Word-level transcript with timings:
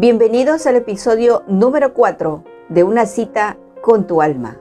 Bienvenidos 0.00 0.64
al 0.68 0.76
episodio 0.76 1.42
número 1.48 1.92
4 1.92 2.44
de 2.68 2.84
Una 2.84 3.04
cita 3.04 3.58
con 3.82 4.06
tu 4.06 4.22
alma. 4.22 4.60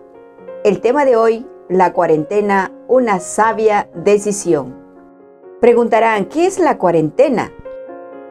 El 0.63 0.81
tema 0.81 1.05
de 1.05 1.15
hoy, 1.15 1.45
la 1.69 1.93
cuarentena, 1.93 2.71
una 2.87 3.19
sabia 3.19 3.87
decisión. 3.93 4.75
Preguntarán, 5.61 6.25
¿qué 6.25 6.47
es 6.47 6.57
la 6.57 6.79
cuarentena? 6.79 7.51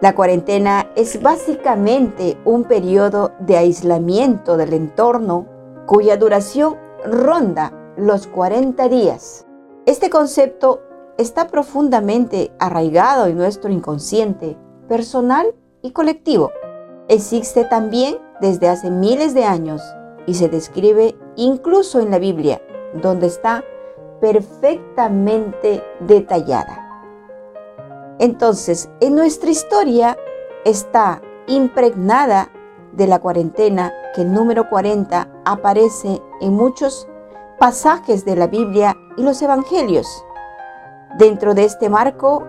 La 0.00 0.16
cuarentena 0.16 0.90
es 0.96 1.22
básicamente 1.22 2.39
un 2.45 2.64
periodo 2.64 3.30
de 3.38 3.57
aislamiento 3.57 4.57
del 4.57 4.73
entorno 4.73 5.46
cuya 5.86 6.16
duración 6.16 6.77
ronda 7.04 7.73
los 7.96 8.27
40 8.27 8.88
días. 8.88 9.46
Este 9.86 10.11
concepto 10.11 10.82
está 11.18 11.46
profundamente 11.46 12.50
arraigado 12.59 13.27
en 13.27 13.36
nuestro 13.36 13.70
inconsciente 13.70 14.59
personal 14.88 15.54
y 15.82 15.93
colectivo. 15.93 16.50
Existe 17.09 17.64
también 17.64 18.18
desde 18.40 18.68
hace 18.68 18.90
miles 18.90 19.32
de 19.32 19.44
años 19.44 19.81
y 20.26 20.35
se 20.35 20.49
describe 20.49 21.17
incluso 21.36 22.00
en 22.00 22.11
la 22.11 22.18
Biblia, 22.18 22.61
donde 22.94 23.29
está 23.29 23.62
perfectamente 24.21 25.84
detallada. 26.00 26.82
Entonces, 28.18 28.90
en 29.00 29.14
nuestra 29.14 29.50
historia 29.50 30.17
está 30.64 31.22
impregnada 31.46 32.50
de 32.92 33.06
la 33.06 33.20
cuarentena 33.20 33.92
que 34.14 34.23
el 34.23 34.33
número 34.33 34.69
40 34.69 35.28
aparece 35.45 36.20
en 36.41 36.55
muchos 36.55 37.06
pasajes 37.59 38.25
de 38.25 38.34
la 38.34 38.48
Biblia 38.48 38.97
y 39.17 39.23
los 39.23 39.41
evangelios. 39.42 40.06
Dentro 41.19 41.55
de 41.55 41.64
este 41.64 41.89
marco 41.89 42.45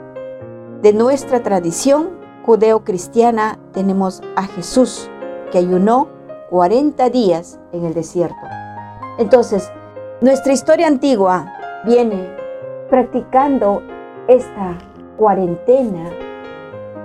de 0.81 0.93
nuestra 0.93 1.43
tradición 1.43 2.16
judeo-cristiana 2.47 3.59
tenemos 3.73 4.23
a 4.37 4.43
Jesús 4.43 5.11
que 5.51 5.57
ayunó 5.57 6.07
40 6.49 7.09
días 7.09 7.59
en 7.73 7.83
el 7.83 7.93
desierto. 7.93 8.47
Entonces, 9.19 9.69
nuestra 10.21 10.53
historia 10.53 10.87
antigua 10.87 11.53
viene 11.85 12.33
practicando 12.89 13.83
esta 14.29 14.77
cuarentena. 15.17 16.09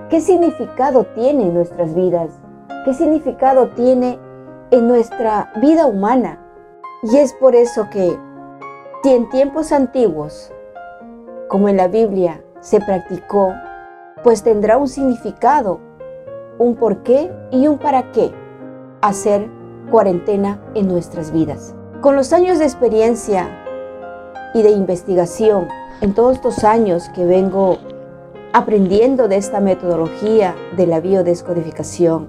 ¿Qué 0.09 0.21
significado 0.21 1.07
tiene 1.17 1.47
en 1.47 1.55
nuestras 1.55 1.93
vidas? 1.93 2.31
¿Qué 2.85 2.95
significado 2.95 3.71
tiene 3.71 4.21
en 4.71 4.87
nuestra 4.87 5.53
vida 5.61 5.87
humana? 5.87 6.39
Y 7.03 7.17
es 7.17 7.33
por 7.33 7.57
eso 7.57 7.91
que 7.91 8.17
si 9.03 9.13
en 9.13 9.29
tiempos 9.31 9.73
antiguos, 9.73 10.53
como 11.49 11.69
en 11.69 11.79
la 11.79 11.89
Biblia, 11.89 12.45
se 12.61 12.81
practicó 12.81 13.53
pues 14.23 14.43
tendrá 14.43 14.77
un 14.79 14.89
significado, 14.89 15.81
un 16.59 16.77
por 16.77 17.03
qué 17.03 17.33
y 17.51 17.67
un 17.67 17.79
para 17.79 18.13
qué 18.13 18.33
hacer 19.01 19.49
cuarentena 19.91 20.61
en 20.75 20.89
nuestras 20.89 21.33
vidas. 21.33 21.75
Con 22.01 22.17
los 22.17 22.33
años 22.33 22.59
de 22.59 22.65
experiencia 22.65 23.49
y 24.55 24.63
de 24.63 24.71
investigación, 24.71 25.69
en 26.01 26.15
todos 26.15 26.37
estos 26.37 26.65
años 26.65 27.09
que 27.15 27.25
vengo 27.25 27.79
aprendiendo 28.53 29.29
de 29.29 29.37
esta 29.37 29.61
metodología 29.61 30.55
de 30.77 30.87
la 30.87 31.01
biodescodificación, 31.01 32.29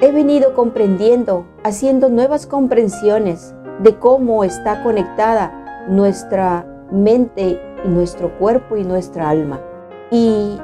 he 0.00 0.12
venido 0.12 0.54
comprendiendo, 0.54 1.46
haciendo 1.64 2.08
nuevas 2.08 2.46
comprensiones 2.46 3.54
de 3.82 3.98
cómo 3.98 4.44
está 4.44 4.82
conectada 4.82 5.86
nuestra 5.88 6.66
mente 6.90 7.60
nuestro 7.84 8.36
cuerpo 8.38 8.76
y 8.76 8.84
nuestra 8.84 9.28
alma. 9.28 9.60
Y 10.10 10.58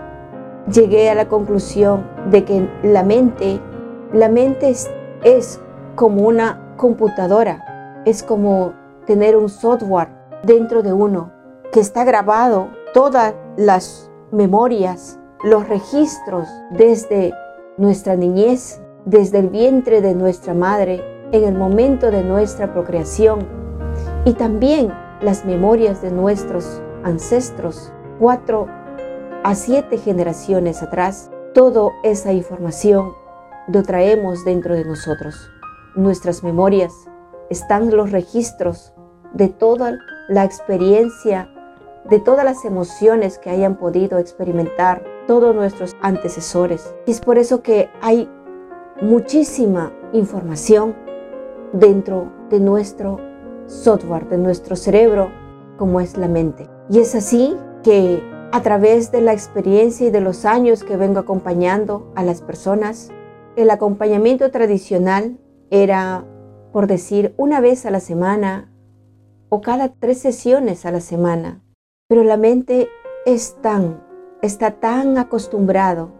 llegué 0.73 1.11
a 1.11 1.15
la 1.15 1.29
conclusión 1.29 2.07
de 2.31 2.45
que 2.45 2.69
la 2.83 3.03
mente, 3.03 3.61
la 4.13 4.29
mente 4.29 4.75
es, 5.23 5.61
como 5.95 6.27
una 6.27 6.75
computadora, 6.77 8.03
es 8.05 8.23
como 8.23 8.73
tener 9.07 9.37
un 9.37 9.49
software 9.49 10.09
dentro 10.43 10.83
de 10.83 10.93
uno 10.93 11.33
que 11.73 11.81
está 11.81 12.05
grabado 12.05 12.69
todas 12.93 13.35
las 13.57 14.11
memorias, 14.33 15.19
los 15.43 15.69
registros 15.69 16.49
desde 16.71 17.33
nuestra 17.77 18.17
niñez, 18.17 18.81
desde 19.05 19.39
el 19.39 19.49
vientre 19.51 20.01
de 20.01 20.15
nuestra 20.15 20.55
madre, 20.55 21.03
en 21.33 21.45
el 21.45 21.55
momento 21.55 22.11
de 22.11 22.23
nuestra 22.23 22.73
procreación 22.73 23.47
y 24.25 24.33
también 24.35 24.93
las 25.21 25.45
memorias 25.45 26.03
de 26.03 26.11
nuestros 26.11 26.83
ancestros, 27.03 27.93
cuatro 28.19 28.67
a 29.45 29.55
siete 29.55 29.99
generaciones 29.99 30.83
atrás, 30.83 31.31
toda 31.53 31.93
esa 32.03 32.33
información 32.33 33.13
lo 33.69 33.83
traemos 33.83 34.43
dentro 34.43 34.75
de 34.75 34.87
nosotros. 34.87 35.51
Nuestras 35.95 36.43
memorias 36.43 36.93
están 37.51 37.95
los 37.95 38.11
registros 38.11 38.95
de 39.35 39.49
toda 39.49 39.99
la 40.31 40.45
experiencia, 40.45 41.51
de 42.09 42.21
todas 42.21 42.47
las 42.47 42.65
emociones 42.65 43.39
que 43.39 43.51
hayan 43.51 43.77
podido 43.77 44.19
experimentar 44.19 45.05
todos 45.27 45.55
nuestros 45.55 45.95
antecesores. 46.01 46.95
Y 47.07 47.11
es 47.11 47.21
por 47.21 47.37
eso 47.37 47.63
que 47.63 47.91
hay 48.01 48.31
muchísima 49.03 49.93
información 50.15 50.97
dentro 51.75 52.33
de 52.49 52.61
nuestro 52.61 53.21
software, 53.67 54.27
de 54.31 54.39
nuestro 54.39 54.75
cerebro, 54.75 55.29
como 55.77 56.01
es 56.01 56.17
la 56.17 56.29
mente. 56.29 56.67
Y 56.89 57.01
es 57.01 57.15
así 57.15 57.55
que 57.83 58.34
a 58.55 58.63
través 58.63 59.11
de 59.11 59.21
la 59.21 59.33
experiencia 59.33 60.07
y 60.07 60.11
de 60.13 60.21
los 60.21 60.45
años 60.45 60.85
que 60.85 60.97
vengo 60.97 61.19
acompañando 61.19 62.13
a 62.15 62.23
las 62.23 62.41
personas, 62.41 63.11
el 63.57 63.69
acompañamiento 63.69 64.53
tradicional 64.53 65.41
era, 65.73 66.25
por 66.73 66.87
decir, 66.87 67.35
una 67.37 67.61
vez 67.61 67.85
a 67.85 67.91
la 67.91 67.99
semana 67.99 68.71
o 69.49 69.61
cada 69.61 69.89
tres 69.89 70.21
sesiones 70.21 70.87
a 70.87 70.93
la 70.93 71.01
semana. 71.01 71.65
Pero 72.07 72.23
la 72.23 72.37
mente 72.37 72.89
es 73.27 73.57
tan, 73.61 74.05
está 74.41 74.71
tan 74.71 75.19
acostumbrado 75.19 76.13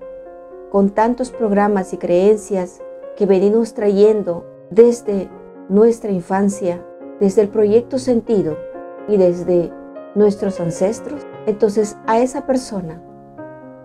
con 0.73 0.91
tantos 0.91 1.31
programas 1.31 1.93
y 1.93 1.99
creencias 1.99 2.83
que 3.17 3.27
venimos 3.27 3.75
trayendo 3.75 4.45
desde 4.71 5.31
nuestra 5.69 6.11
infancia, 6.11 6.85
desde 7.21 7.43
el 7.43 7.49
proyecto 7.49 8.01
sentido 8.01 8.59
y 9.07 9.19
desde 9.19 9.71
nuestros 10.17 10.59
ancestros, 10.59 11.25
entonces 11.47 11.97
a 12.07 12.19
esa 12.21 12.47
persona, 12.47 13.01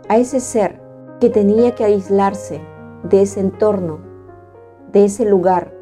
a 0.08 0.18
ese 0.18 0.40
ser 0.40 0.81
que 1.20 1.30
tenía 1.30 1.75
que 1.75 1.84
aislarse 1.84 2.62
de 3.03 3.22
ese 3.22 3.40
entorno, 3.40 4.00
de 4.92 5.06
ese 5.06 5.25
lugar, 5.25 5.74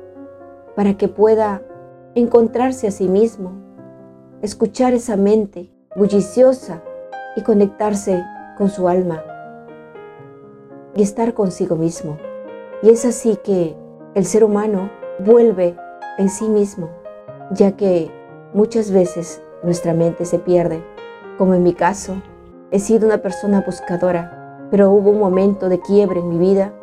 para 0.75 0.95
que 0.95 1.07
pueda 1.07 1.61
encontrarse 2.15 2.87
a 2.87 2.91
sí 2.91 3.07
mismo, 3.07 3.51
escuchar 4.41 4.93
esa 4.93 5.15
mente 5.15 5.71
bulliciosa 5.95 6.83
y 7.35 7.41
conectarse 7.41 8.23
con 8.57 8.69
su 8.69 8.87
alma 8.87 9.23
y 10.95 11.03
estar 11.03 11.33
consigo 11.33 11.75
mismo. 11.75 12.17
Y 12.81 12.89
es 12.89 13.05
así 13.05 13.37
que 13.37 13.75
el 14.15 14.25
ser 14.25 14.43
humano 14.43 14.89
vuelve 15.19 15.75
en 16.17 16.29
sí 16.29 16.49
mismo, 16.49 16.89
ya 17.51 17.75
que 17.75 18.11
muchas 18.53 18.91
veces 18.91 19.41
nuestra 19.63 19.93
mente 19.93 20.25
se 20.25 20.39
pierde. 20.39 20.83
Como 21.37 21.53
en 21.53 21.61
mi 21.61 21.73
caso, 21.73 22.15
he 22.71 22.79
sido 22.79 23.05
una 23.05 23.19
persona 23.19 23.61
buscadora, 23.61 24.67
pero 24.71 24.89
hubo 24.89 25.11
un 25.11 25.19
momento 25.19 25.69
de 25.69 25.79
quiebre 25.79 26.19
en 26.19 26.29
mi 26.29 26.39
vida 26.39 26.73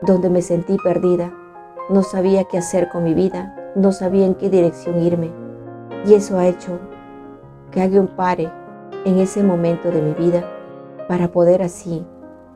donde 0.00 0.30
me 0.30 0.40
sentí 0.40 0.78
perdida. 0.82 1.30
No 1.90 2.02
sabía 2.02 2.44
qué 2.44 2.56
hacer 2.56 2.88
con 2.88 3.04
mi 3.04 3.12
vida, 3.12 3.54
no 3.74 3.92
sabía 3.92 4.24
en 4.24 4.34
qué 4.34 4.48
dirección 4.48 5.02
irme. 5.02 5.30
Y 6.06 6.14
eso 6.14 6.38
ha 6.38 6.46
hecho 6.46 6.78
que 7.70 8.00
un 8.00 8.08
pare 8.08 8.50
en 9.04 9.18
ese 9.18 9.42
momento 9.42 9.90
de 9.90 10.00
mi 10.00 10.12
vida 10.14 10.42
para 11.06 11.28
poder 11.28 11.62
así 11.62 12.04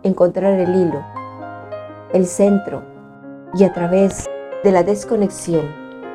encontrar 0.02 0.54
el 0.54 0.74
hilo, 0.74 1.04
el 2.14 2.26
centro 2.26 2.82
y 3.54 3.64
a 3.64 3.72
través 3.74 4.28
de 4.64 4.72
la 4.72 4.82
desconexión 4.82 5.66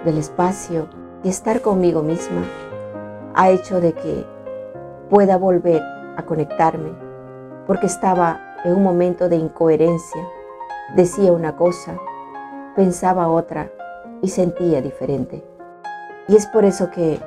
del 0.04 0.18
espacio 0.18 0.88
y 1.24 1.30
estar 1.30 1.62
conmigo 1.62 2.02
misma, 2.02 2.44
ha 3.36 3.52
hecho 3.52 3.80
de 3.80 3.94
que 3.94 4.37
pueda 5.10 5.38
volver 5.38 5.82
a 6.16 6.24
conectarme, 6.24 6.92
porque 7.66 7.88
estaba 7.88 8.56
en 8.64 8.76
un 8.76 8.84
momento 8.84 9.30
de 9.30 9.38
incoherencia. 9.38 10.22
Decía 10.96 11.32
una 11.32 11.56
cosa, 11.56 11.98
pensaba 12.76 13.28
otra 13.28 13.72
y 14.22 14.30
sentía 14.30 14.82
diferente. 14.82 15.44
Y 16.28 16.36
es 16.36 16.48
por 16.48 16.66
eso 16.66 16.90
que 16.92 17.20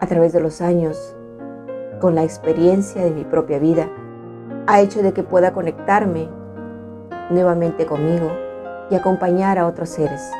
a 0.00 0.06
través 0.06 0.32
de 0.32 0.40
los 0.40 0.60
años, 0.60 1.16
con 2.00 2.14
la 2.14 2.24
experiencia 2.24 3.02
de 3.02 3.10
mi 3.10 3.24
propia 3.24 3.58
vida, 3.58 3.88
ha 4.66 4.80
hecho 4.80 5.02
de 5.02 5.12
que 5.12 5.22
pueda 5.22 5.52
conectarme 5.52 6.28
nuevamente 7.30 7.86
conmigo 7.86 8.30
y 8.90 8.94
acompañar 8.94 9.58
a 9.58 9.66
otros 9.66 9.88
seres, 9.90 10.30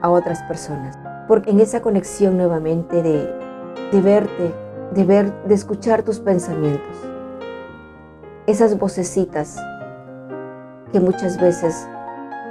a 0.00 0.10
otras 0.10 0.42
personas. 0.44 0.98
Porque 1.26 1.50
en 1.50 1.60
esa 1.60 1.80
conexión 1.80 2.36
nuevamente 2.36 3.02
de 3.02 3.44
de 3.90 4.00
verte, 4.00 4.52
de 4.94 5.04
ver, 5.04 5.32
de 5.44 5.54
escuchar 5.54 6.02
tus 6.02 6.20
pensamientos. 6.20 6.96
Esas 8.46 8.78
vocecitas 8.78 9.56
que 10.92 11.00
muchas 11.00 11.40
veces 11.40 11.88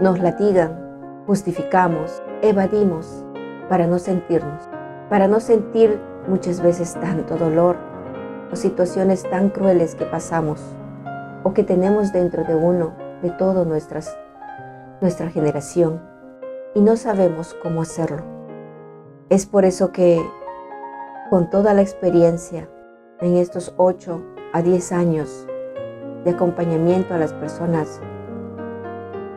nos 0.01 0.19
latigan, 0.19 1.23
justificamos, 1.25 2.21
evadimos 2.41 3.23
para 3.69 3.87
no 3.87 3.97
sentirnos, 3.97 4.61
para 5.09 5.27
no 5.27 5.39
sentir 5.39 5.99
muchas 6.27 6.61
veces 6.61 6.93
tanto 6.95 7.37
dolor 7.37 7.77
o 8.51 8.55
situaciones 8.55 9.23
tan 9.29 9.49
crueles 9.49 9.95
que 9.95 10.05
pasamos 10.05 10.61
o 11.43 11.53
que 11.53 11.63
tenemos 11.63 12.11
dentro 12.11 12.43
de 12.43 12.55
uno, 12.55 12.93
de 13.21 13.29
toda 13.31 13.63
nuestra 13.63 15.29
generación, 15.29 16.01
y 16.75 16.81
no 16.81 16.97
sabemos 16.97 17.55
cómo 17.61 17.81
hacerlo. 17.81 18.23
Es 19.29 19.45
por 19.45 19.63
eso 19.63 19.91
que 19.91 20.21
con 21.33 21.50
toda 21.50 21.74
la 21.74 21.81
experiencia 21.81 22.69
en 23.19 23.38
estos 23.38 23.74
8 23.77 24.21
a 24.53 24.62
10 24.62 24.91
años 24.91 25.47
de 26.24 26.30
acompañamiento 26.30 27.15
a 27.15 27.18
las 27.18 27.33
personas, 27.33 28.00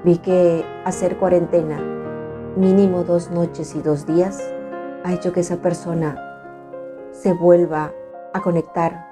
vi 0.05 0.19
que 0.19 0.63
hacer 0.85 1.17
cuarentena 1.17 1.81
mínimo 2.55 3.03
dos 3.03 3.31
noches 3.31 3.75
y 3.75 3.81
dos 3.81 4.05
días 4.05 4.45
ha 5.05 5.15
hecho 5.15 5.33
que 5.33 5.41
esa 5.41 5.57
persona 5.63 6.19
se 7.13 7.33
vuelva 7.33 7.95
a 8.35 8.43
conectar, 8.43 9.07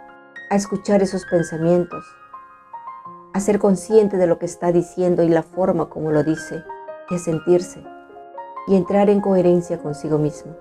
a 0.51 0.55
escuchar 0.55 1.03
esos 1.03 1.25
pensamientos, 1.25 2.05
a 3.33 3.41
ser 3.41 3.61
consciente 3.61 4.19
de 4.19 4.27
lo 4.27 4.39
que 4.39 4.45
está 4.45 4.73
diciendo 4.73 5.23
y 5.23 5.31
la 5.31 5.43
forma 5.43 5.89
como 5.89 6.13
lo 6.13 6.23
dice, 6.23 6.63
y 7.09 7.15
a 7.15 7.19
sentirse 7.19 7.83
y 8.67 8.77
entrar 8.77 9.09
en 9.09 9.23
coherencia 9.23 9.79
consigo 9.79 10.19
mismo. 10.19 10.55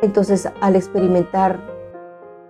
Entonces, 0.00 0.48
al 0.60 0.76
experimentar 0.76 1.58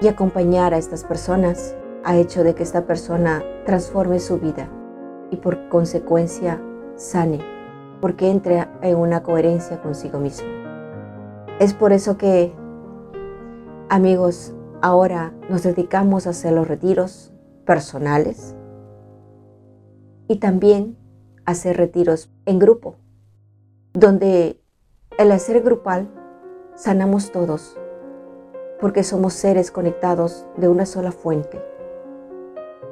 y 0.00 0.08
acompañar 0.08 0.74
a 0.74 0.78
estas 0.78 1.04
personas, 1.04 1.74
ha 2.04 2.16
hecho 2.16 2.44
de 2.44 2.54
que 2.54 2.62
esta 2.62 2.86
persona 2.86 3.42
transforme 3.64 4.20
su 4.20 4.38
vida 4.38 4.68
y 5.30 5.36
por 5.36 5.68
consecuencia 5.68 6.62
sane, 6.96 7.40
porque 8.00 8.30
entre 8.30 8.68
en 8.82 8.96
una 8.96 9.22
coherencia 9.22 9.80
consigo 9.80 10.18
mismo. 10.18 10.48
Es 11.58 11.74
por 11.74 11.92
eso 11.92 12.18
que, 12.18 12.52
amigos, 13.88 14.54
ahora 14.82 15.32
nos 15.48 15.62
dedicamos 15.62 16.26
a 16.26 16.30
hacer 16.30 16.52
los 16.52 16.68
retiros 16.68 17.32
personales 17.64 18.54
y 20.28 20.36
también 20.36 20.96
hacer 21.46 21.78
retiros 21.78 22.30
en 22.44 22.58
grupo, 22.58 22.96
donde 23.94 24.60
el 25.18 25.32
hacer 25.32 25.62
grupal 25.62 26.08
sanamos 26.78 27.32
todos, 27.32 27.76
porque 28.80 29.02
somos 29.02 29.32
seres 29.32 29.72
conectados 29.72 30.46
de 30.56 30.68
una 30.68 30.86
sola 30.86 31.10
fuente. 31.10 31.60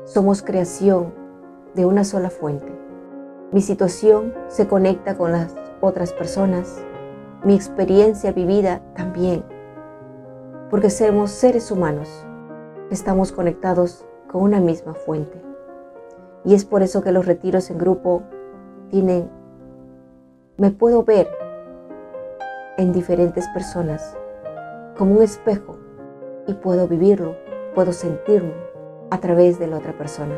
Somos 0.03 0.43
creación 0.43 1.15
de 1.77 1.87
una 1.87 2.03
sola 2.03 2.31
fuente. 2.31 2.67
Mi 3.53 3.61
situación 3.61 4.35
se 4.49 4.67
conecta 4.67 5.17
con 5.17 5.31
las 5.31 5.55
otras 5.81 6.13
personas, 6.13 6.83
mi 7.45 7.55
experiencia 7.55 8.33
vivida 8.33 8.83
también, 8.97 9.45
porque 10.69 10.91
somos 10.91 11.31
seres 11.31 11.71
humanos, 11.71 12.09
estamos 12.91 13.31
conectados 13.31 14.05
con 14.27 14.43
una 14.43 14.59
misma 14.59 14.95
fuente. 14.95 15.41
Y 16.45 16.55
es 16.55 16.65
por 16.65 16.83
eso 16.83 17.03
que 17.03 17.13
los 17.13 17.25
retiros 17.25 17.71
en 17.71 17.79
grupo 17.79 18.25
tienen, 18.91 19.31
me 20.57 20.73
puedo 20.73 21.05
ver 21.05 21.46
en 22.77 22.93
diferentes 22.93 23.49
personas 23.49 24.17
como 24.97 25.17
un 25.17 25.23
espejo 25.23 25.79
y 26.47 26.55
puedo 26.55 26.87
vivirlo, 26.89 27.37
puedo 27.75 27.93
sentirlo 27.93 28.53
a 29.11 29.19
través 29.19 29.59
de 29.59 29.67
la 29.67 29.79
otra 29.79 29.97
persona. 29.97 30.35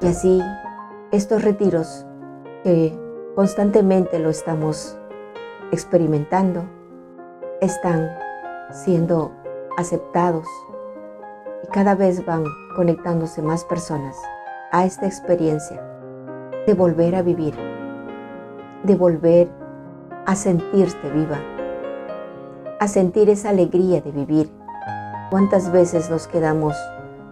Y 0.00 0.08
así 0.08 0.42
estos 1.12 1.42
retiros 1.42 2.06
que 2.62 2.98
constantemente 3.34 4.18
lo 4.18 4.30
estamos 4.30 4.98
experimentando 5.72 6.64
están 7.60 8.10
siendo 8.70 9.32
aceptados 9.76 10.46
y 11.62 11.66
cada 11.68 11.94
vez 11.94 12.24
van 12.26 12.44
conectándose 12.74 13.42
más 13.42 13.64
personas 13.64 14.16
a 14.72 14.84
esta 14.84 15.06
experiencia 15.06 15.82
de 16.66 16.74
volver 16.74 17.14
a 17.14 17.22
vivir, 17.22 17.54
de 18.82 18.94
volver 18.96 19.48
a 20.26 20.34
sentirte 20.34 21.10
viva 21.10 21.38
a 22.78 22.88
sentir 22.88 23.30
esa 23.30 23.50
alegría 23.50 24.00
de 24.02 24.12
vivir. 24.12 24.50
¿Cuántas 25.30 25.72
veces 25.72 26.10
nos 26.10 26.26
quedamos, 26.26 26.76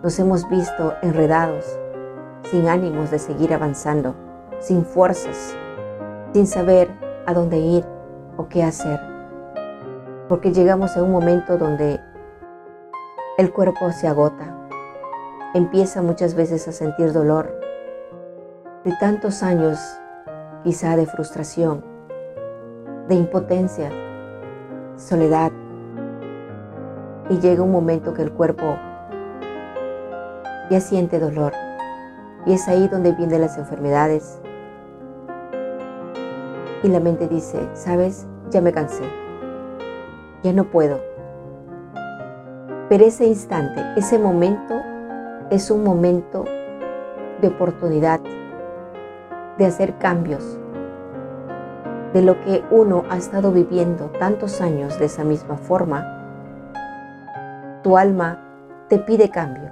nos 0.02 0.18
hemos 0.18 0.48
visto 0.48 0.94
enredados, 1.02 1.78
sin 2.50 2.66
ánimos 2.66 3.10
de 3.10 3.18
seguir 3.18 3.52
avanzando, 3.52 4.14
sin 4.58 4.84
fuerzas, 4.84 5.54
sin 6.32 6.46
saber 6.46 6.90
a 7.26 7.34
dónde 7.34 7.58
ir 7.58 7.84
o 8.38 8.48
qué 8.48 8.62
hacer? 8.62 8.98
Porque 10.28 10.52
llegamos 10.52 10.96
a 10.96 11.02
un 11.02 11.12
momento 11.12 11.58
donde 11.58 12.00
el 13.36 13.52
cuerpo 13.52 13.92
se 13.92 14.08
agota, 14.08 14.68
empieza 15.52 16.00
muchas 16.00 16.34
veces 16.34 16.66
a 16.68 16.72
sentir 16.72 17.12
dolor 17.12 17.60
de 18.84 18.92
tantos 18.98 19.42
años 19.42 19.78
quizá 20.62 20.96
de 20.96 21.04
frustración, 21.06 21.84
de 23.08 23.14
impotencia, 23.14 23.90
soledad. 24.96 25.52
Y 27.30 27.38
llega 27.38 27.62
un 27.62 27.72
momento 27.72 28.14
que 28.14 28.22
el 28.22 28.32
cuerpo 28.32 28.76
ya 30.70 30.80
siente 30.80 31.18
dolor. 31.18 31.52
Y 32.46 32.52
es 32.52 32.68
ahí 32.68 32.88
donde 32.88 33.12
vienen 33.12 33.40
las 33.40 33.56
enfermedades. 33.56 34.40
Y 36.82 36.88
la 36.88 37.00
mente 37.00 37.28
dice, 37.28 37.68
sabes, 37.72 38.26
ya 38.50 38.60
me 38.60 38.72
cansé. 38.72 39.04
Ya 40.42 40.52
no 40.52 40.64
puedo. 40.64 41.00
Pero 42.88 43.04
ese 43.04 43.24
instante, 43.24 43.82
ese 43.96 44.18
momento 44.18 44.74
es 45.50 45.70
un 45.70 45.82
momento 45.82 46.44
de 47.40 47.48
oportunidad, 47.48 48.20
de 49.56 49.66
hacer 49.66 49.96
cambios, 49.98 50.58
de 52.14 52.22
lo 52.22 52.40
que 52.42 52.62
uno 52.70 53.02
ha 53.10 53.16
estado 53.16 53.50
viviendo 53.50 54.06
tantos 54.20 54.60
años 54.60 55.00
de 55.00 55.06
esa 55.06 55.24
misma 55.24 55.56
forma, 55.56 56.22
tu 57.82 57.98
alma 57.98 58.86
te 58.88 59.00
pide 59.00 59.30
cambio. 59.30 59.68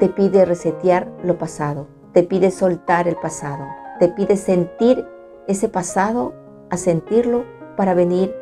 Te 0.00 0.08
pide 0.08 0.44
resetear 0.44 1.06
lo 1.22 1.38
pasado, 1.38 1.86
te 2.12 2.24
pide 2.24 2.50
soltar 2.50 3.06
el 3.06 3.14
pasado, 3.14 3.64
te 4.00 4.08
pide 4.08 4.36
sentir 4.36 5.06
ese 5.46 5.68
pasado, 5.68 6.34
a 6.70 6.76
sentirlo 6.76 7.44
para 7.76 7.94
venir, 7.94 8.34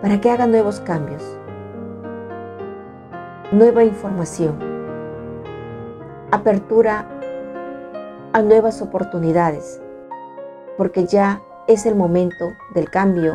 para 0.00 0.20
que 0.20 0.30
haga 0.30 0.46
nuevos 0.46 0.78
cambios, 0.80 1.36
nueva 3.50 3.82
información, 3.82 4.56
apertura 6.30 7.08
a 8.32 8.42
nuevas 8.42 8.80
oportunidades 8.82 9.82
porque 10.80 11.04
ya 11.04 11.42
es 11.66 11.84
el 11.84 11.94
momento 11.94 12.54
del 12.72 12.88
cambio, 12.88 13.34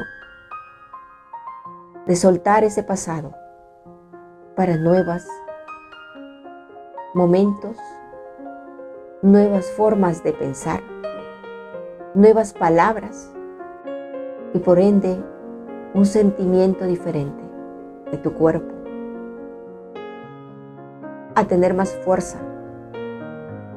de 2.07 2.15
soltar 2.15 2.63
ese 2.63 2.81
pasado 2.81 3.35
para 4.55 4.77
nuevas 4.77 5.27
momentos, 7.13 7.77
nuevas 9.21 9.69
formas 9.69 10.23
de 10.23 10.33
pensar, 10.33 10.81
nuevas 12.15 12.51
palabras 12.51 13.31
y 14.55 14.57
por 14.57 14.79
ende 14.79 15.15
un 15.93 16.07
sentimiento 16.07 16.85
diferente 16.85 17.43
de 18.09 18.17
tu 18.17 18.33
cuerpo, 18.33 18.73
a 21.35 21.45
tener 21.45 21.75
más 21.75 21.95
fuerza, 21.97 22.39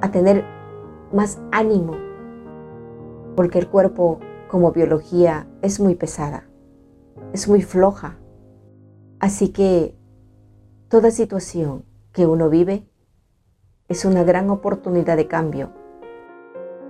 a 0.00 0.10
tener 0.10 0.42
más 1.12 1.38
ánimo 1.52 2.07
porque 3.38 3.60
el 3.60 3.68
cuerpo 3.68 4.18
como 4.48 4.72
biología 4.72 5.46
es 5.62 5.78
muy 5.78 5.94
pesada, 5.94 6.48
es 7.32 7.46
muy 7.46 7.62
floja. 7.62 8.18
Así 9.20 9.50
que 9.50 9.96
toda 10.88 11.12
situación 11.12 11.84
que 12.10 12.26
uno 12.26 12.50
vive 12.50 12.90
es 13.86 14.04
una 14.04 14.24
gran 14.24 14.50
oportunidad 14.50 15.16
de 15.16 15.28
cambio, 15.28 15.70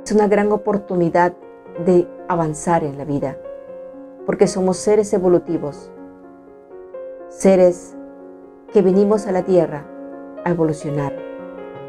es 0.02 0.12
una 0.12 0.26
gran 0.26 0.50
oportunidad 0.50 1.36
de 1.84 2.08
avanzar 2.28 2.82
en 2.82 2.96
la 2.96 3.04
vida, 3.04 3.36
porque 4.24 4.46
somos 4.46 4.78
seres 4.78 5.12
evolutivos, 5.12 5.92
seres 7.28 7.94
que 8.72 8.80
venimos 8.80 9.26
a 9.26 9.32
la 9.32 9.44
Tierra 9.44 9.86
a 10.46 10.50
evolucionar 10.50 11.12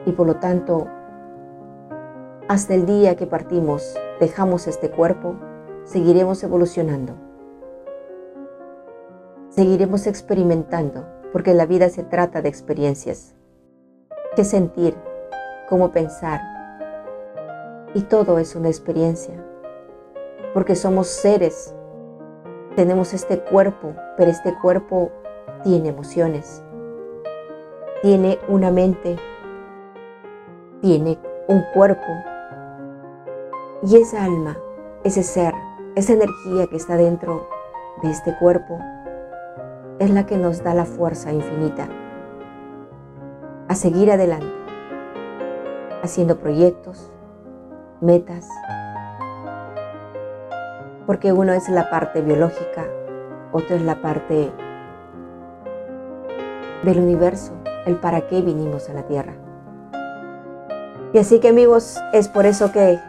y 0.06 0.12
por 0.12 0.28
lo 0.28 0.36
tanto 0.36 0.86
hasta 2.50 2.74
el 2.74 2.86
día 2.86 3.16
que 3.16 3.26
partimos, 3.26 3.98
dejamos 4.20 4.68
este 4.68 4.90
cuerpo, 4.90 5.36
seguiremos 5.84 6.44
evolucionando. 6.44 7.14
Seguiremos 9.50 10.08
experimentando, 10.08 11.06
porque 11.32 11.54
la 11.54 11.66
vida 11.66 11.90
se 11.90 12.04
trata 12.04 12.42
de 12.42 12.50
experiencias. 12.50 13.36
Qué 14.36 14.44
sentir, 14.44 14.96
cómo 15.68 15.92
pensar, 15.92 16.42
Y 17.96 18.04
todo 18.04 18.38
es 18.38 18.56
una 18.56 18.68
experiencia, 18.68 19.44
porque 20.54 20.76
somos 20.76 21.08
seres, 21.08 21.74
tenemos 22.76 23.16
este 23.16 23.40
cuerpo, 23.40 23.96
pero 24.16 24.30
este 24.30 24.54
cuerpo 24.60 25.12
tiene 25.64 25.90
emociones, 25.90 26.64
tiene 28.04 28.38
una 28.48 28.70
mente, 28.70 29.16
tiene 30.82 31.18
un 31.48 31.64
cuerpo. 31.74 32.06
Y 33.82 33.96
esa 33.96 34.26
alma, 34.26 34.58
ese 35.06 35.24
ser, 35.24 35.54
esa 35.96 36.12
energía 36.12 36.68
que 36.68 36.76
está 36.76 36.98
dentro 36.98 37.48
de 38.04 38.12
este 38.12 38.36
cuerpo, 38.38 38.78
es 40.00 40.10
la 40.10 40.26
que 40.26 40.38
nos 40.38 40.62
da 40.64 40.74
la 40.74 40.84
fuerza 40.84 41.32
infinita 41.32 41.88
a 43.70 43.76
seguir 43.76 44.12
adelante, 44.12 44.46
haciendo 46.04 46.40
proyectos, 46.40 47.10
metas, 48.02 48.50
porque 51.06 51.32
uno 51.32 51.54
es 51.54 51.70
la 51.70 51.90
parte 51.90 52.22
biológica, 52.22 52.86
otro 53.54 53.78
es 53.78 53.82
la 53.82 54.02
parte 54.02 54.52
del 56.84 57.00
universo, 57.00 57.54
el 57.86 57.96
para 57.96 58.28
qué 58.28 58.42
vinimos 58.42 58.90
a 58.90 58.94
la 58.94 59.04
Tierra. 59.04 59.36
Y 61.14 61.18
así 61.18 61.40
que 61.40 61.48
amigos, 61.48 61.98
es 62.12 62.28
por 62.28 62.46
eso 62.46 62.74
que 62.74 63.00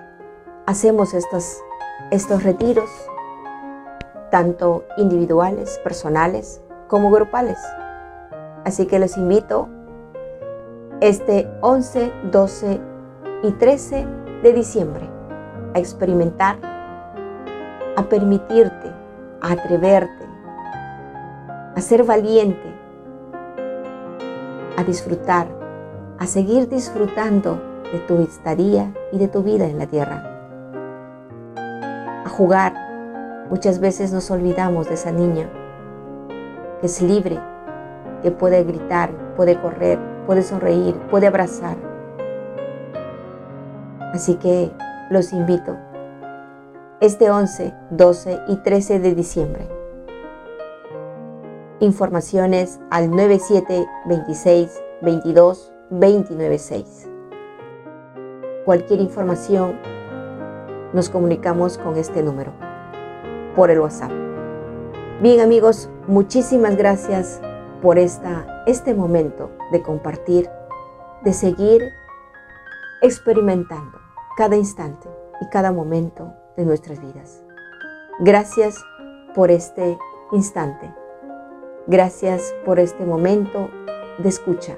hacemos 0.71 1.15
estos, 1.15 1.65
estos 2.13 2.45
retiros, 2.45 2.89
tanto 4.31 4.85
individuales, 4.99 5.81
personales, 5.83 6.63
como 6.87 7.11
grupales. 7.11 7.59
Así 8.65 8.87
que 8.87 9.01
los 9.01 9.17
invito 9.17 9.69
este 11.01 11.51
11, 11.61 12.13
12 12.31 12.81
y 13.43 13.51
13 13.51 14.07
de 14.45 14.53
diciembre 14.53 15.11
a 15.75 15.81
experimentar, 15.81 16.57
a 17.97 18.03
permitirte, 18.05 18.93
a 19.41 19.53
atreverte, 19.53 20.25
a 21.75 21.81
ser 21.81 22.05
valiente, 22.05 22.73
a 24.77 24.85
disfrutar, 24.85 25.49
a 26.17 26.27
seguir 26.29 26.69
disfrutando 26.69 27.61
de 27.93 27.99
tu 28.07 28.23
estadía 28.23 28.95
y 29.11 29.19
de 29.19 29.27
tu 29.27 29.43
vida 29.43 29.67
en 29.67 29.77
la 29.77 29.87
tierra. 29.87 30.30
Jugar. 32.41 32.73
Muchas 33.51 33.81
veces 33.81 34.15
nos 34.15 34.31
olvidamos 34.31 34.89
de 34.89 34.95
esa 34.95 35.13
niña 35.13 35.47
que 36.81 36.87
es 36.87 37.03
libre, 37.03 37.39
que 38.23 38.31
puede 38.31 38.65
gritar, 38.65 39.11
puede 39.37 39.61
correr, 39.61 39.99
puede 40.25 40.43
sonreír, 40.43 40.95
puede 41.11 41.27
abrazar. 41.27 41.77
Así 44.15 44.37
que 44.37 44.73
los 45.11 45.35
invito 45.35 45.77
este 47.03 47.31
11, 47.31 47.75
12 47.91 48.41
y 48.49 48.57
13 48.57 49.01
de 49.01 49.15
diciembre. 49.15 49.69
Informaciones 51.81 52.81
al 52.89 53.11
97 53.11 53.87
26 54.07 54.83
22 55.03 55.73
296 55.91 57.11
cualquier 58.65 59.01
información, 59.01 59.81
nos 60.93 61.09
comunicamos 61.09 61.79
con 61.79 61.97
este 61.97 62.23
número 62.23 62.53
por 63.57 63.71
el 63.71 63.81
WhatsApp. 63.81 64.11
Bien 65.23 65.41
amigos, 65.41 65.91
muchísimas 66.07 66.77
gracias 66.77 67.41
por 67.83 67.99
esta, 67.99 68.65
este 68.67 68.95
momento 68.95 69.51
de 69.73 69.83
compartir, 69.83 70.49
de 71.23 71.33
seguir 71.33 71.83
experimentando 73.03 73.99
cada 74.37 74.57
instante 74.57 75.09
y 75.41 75.49
cada 75.49 75.73
momento 75.73 76.33
de 76.57 76.65
nuestras 76.65 77.01
vidas. 77.01 77.43
Gracias 78.21 78.77
por 79.35 79.51
este 79.51 79.99
instante. 80.33 80.95
Gracias 81.87 82.55
por 82.65 82.79
este 82.79 83.05
momento 83.05 83.71
de 84.19 84.29
escucha 84.29 84.77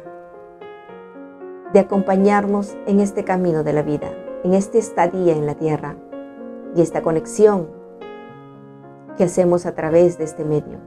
de 1.72 1.80
acompañarnos 1.80 2.76
en 2.86 3.00
este 3.00 3.24
camino 3.24 3.64
de 3.64 3.72
la 3.72 3.82
vida, 3.82 4.12
en 4.44 4.54
este 4.54 4.78
estadía 4.78 5.34
en 5.34 5.46
la 5.46 5.54
tierra 5.54 5.96
y 6.74 6.82
esta 6.82 7.02
conexión 7.02 7.68
que 9.16 9.24
hacemos 9.24 9.66
a 9.66 9.74
través 9.74 10.18
de 10.18 10.24
este 10.24 10.44
medio. 10.44 10.78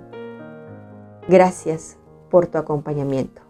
Gracias 1.27 1.97
por 2.29 2.47
tu 2.47 2.57
acompañamiento. 2.57 3.44